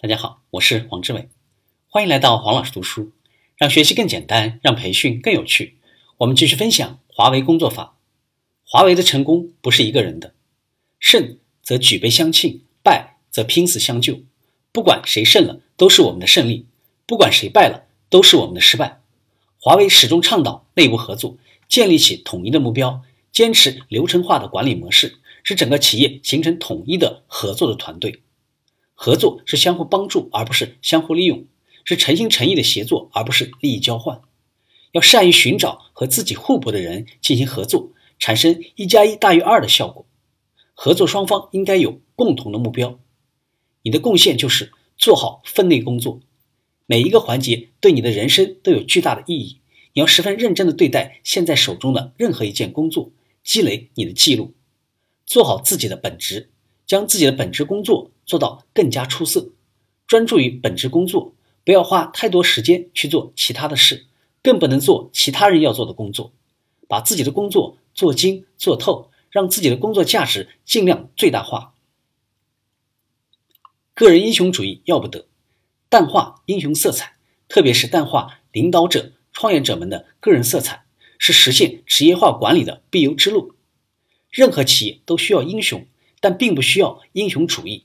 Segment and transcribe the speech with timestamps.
[0.00, 1.28] 大家好，我是黄志伟，
[1.88, 3.10] 欢迎来到黄老师读书，
[3.56, 5.76] 让学习更简单，让培训更有趣。
[6.18, 7.96] 我们继续分享华为工作法。
[8.62, 10.34] 华为的成功不是一个人的，
[11.00, 14.20] 胜则举杯相庆，败则拼死相救。
[14.70, 16.66] 不管谁胜了，都是我们的胜利；
[17.04, 19.00] 不管谁败了，都是我们的失败。
[19.58, 21.38] 华为始终倡导内部合作，
[21.68, 23.02] 建立起统一的目标，
[23.32, 28.22] 坚持流程化的管理模式，使整个企业形成统一的合作的团队。
[29.00, 31.44] 合作是相互帮助，而不是相互利用；
[31.84, 34.20] 是诚心诚意的协作，而不是利益交换。
[34.90, 40.04] 要善于寻找和自己互补的人进行合作，产生一加一大于二的效果。
[40.74, 42.98] 合作双方应该有共同的目标。
[43.82, 46.18] 你的贡献就是做好分内工作，
[46.86, 49.60] 每一个环节对你的人生都有巨大的意义。
[49.92, 53.12] 你要十分认真地对待现在手中的任何一件工作，
[53.44, 54.54] 积累你的记录，
[55.24, 56.50] 做好自己的本职。
[56.88, 59.50] 将自己的本职工作做到更加出色，
[60.06, 64.06] 专注于本职工作，不要花太多时间去做其他的事，
[64.42, 66.32] 更不能做其他人要做的工作。
[66.88, 71.74] 把自己的工作做精做透，让自己的工作价值尽量最大化。
[73.92, 75.26] 个人英雄主义要不得，
[75.90, 80.86] 淡化英雄色彩，特别是淡化领导者、创业者们的个人色彩，
[81.18, 83.52] 是实现职业化管理的必由之路。
[84.30, 85.86] 任何企业都需要英雄。
[86.20, 87.84] 但并不需要英雄主义。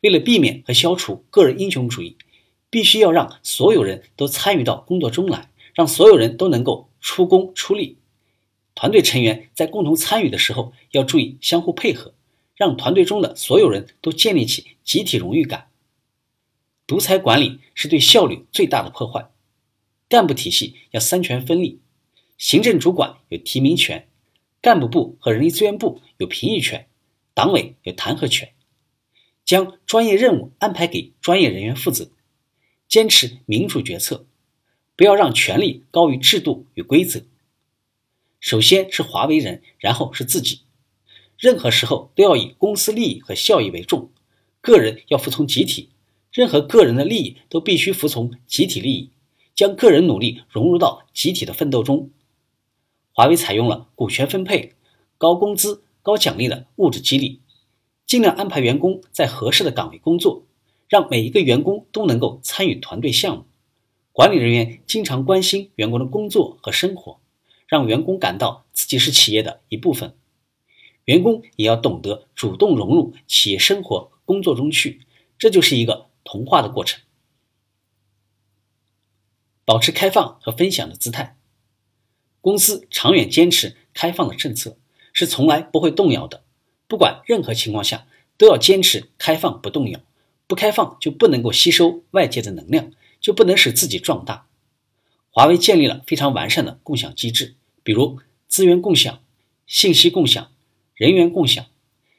[0.00, 2.16] 为了避免和消除个人英雄主义，
[2.70, 7.98] 必须要让所有人都参与到工作中来，让所有人都能够出工出力。
[8.74, 12.14] 团队成员在共同参与的时候，要注意相互配合，
[12.54, 15.68] 让团队中的所有人都建立起集体荣誉感。
[16.86, 19.30] 独裁管理是对效率最大的破坏。
[20.08, 21.80] 干部体系要三权分立，
[22.38, 24.08] 行政主管有提名权，
[24.62, 26.88] 干部部和人力资源部有评议权。
[27.40, 28.52] 党委有弹劾权，
[29.46, 32.10] 将专业任务安排给专业人员负责，
[32.86, 34.26] 坚持民主决策，
[34.94, 37.22] 不要让权力高于制度与规则。
[38.40, 40.64] 首先是华为人，然后是自己。
[41.38, 44.10] 任何时候都要以公司利益和效益为重，
[44.60, 45.88] 个人要服从集体，
[46.30, 49.12] 任何个人的利益都必须服从集体利益，
[49.54, 52.10] 将个人努力融入到集体的奋斗中。
[53.12, 54.74] 华为采用了股权分配、
[55.16, 55.84] 高工资。
[56.02, 57.40] 高奖励的物质激励，
[58.06, 60.44] 尽量安排员工在合适的岗位工作，
[60.88, 63.44] 让每一个员工都能够参与团队项目。
[64.12, 67.20] 管理人员经常关心员工的工作和生活，
[67.66, 70.16] 让员工感到自己是企业的一部分。
[71.04, 75.02] 员工也要懂得主动融入企业生活工作中去，
[75.38, 77.00] 这就是一个同化的过程。
[79.64, 81.36] 保持开放和分享的姿态，
[82.40, 84.76] 公司长远坚持开放的政策。
[85.20, 86.42] 是从来不会动摇的，
[86.88, 88.06] 不管任何情况下
[88.38, 90.00] 都要坚持开放不动摇。
[90.46, 94.46] 不开放就不能够吸收外界的能量，就不能使自己壮大。
[95.28, 99.20] 华为建立了非常完善的共享机制，比如资源共享、
[99.66, 100.50] 信息共享、
[100.94, 101.66] 人员共享。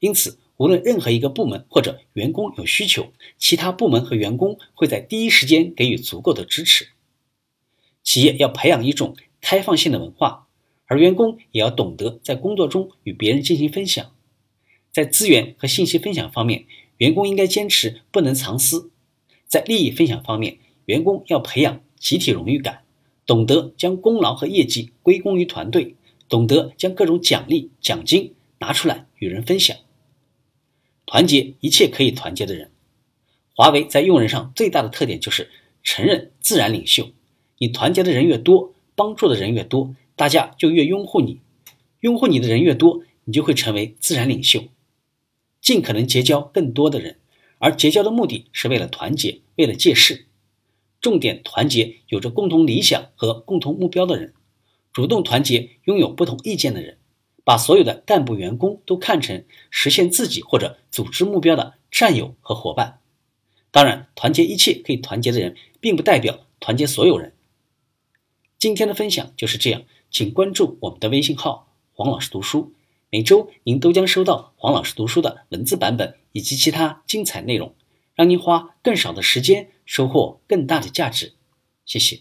[0.00, 6.88] 因此，无论任何一个部门或者员工有需求，其他部门和员工会在第一时间给予足够的支持。
[8.02, 10.46] 企业要培养一种开放性的文化。
[10.92, 14.12] 而员工也要懂得在工作中与别人进行分享，
[14.90, 16.66] 在资源和信息分享方面，
[16.98, 18.90] 员工应该坚持不能藏私；
[19.46, 22.82] 在利益分享方面，员工要培养集体荣誉感，
[23.24, 25.94] 懂得将功劳和业绩归功于团队，
[26.28, 29.74] 懂得将各种奖励奖金拿出来与人分享。
[31.06, 32.70] 团结一切可以团结的人。
[33.54, 35.48] 华为在用人上最大的特点就是
[35.82, 37.08] 承认自然领袖，
[37.56, 39.96] 你团结的人越多，帮助的人越多。
[40.16, 41.40] 大家就越拥护你，
[42.00, 44.64] 拥护你的人越多，你就会成为自然领袖。
[45.60, 47.18] 尽可能结交更多的人，
[47.58, 50.26] 而结交的目的是为了团结，为了借势。
[51.00, 54.34] 重点团结有着共同理想和共同目标的人，
[54.92, 56.98] 主动团结拥有不同意见的人，
[57.44, 63.00] 把所有的干部员工都看成实现自己或者组织目标的战友和伙伴。
[63.70, 67.32] 当然，团结一切可以团结的人，并不代表团结所有人。
[68.58, 69.82] 今天的分享就是这样。
[70.12, 72.74] 请关注我们的微信号“黄老师读书”，
[73.08, 77.74] 每周您都将收到黄老师读书的文字版本以及其他精彩内容，
[78.14, 81.32] 让您花更少的时间收获更大的价值。
[81.86, 82.20] 谢谢。